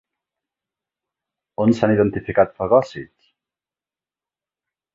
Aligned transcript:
On 1.65 1.75
s'han 1.79 1.93
identificat 1.97 2.57
fagòcits? 2.63 3.31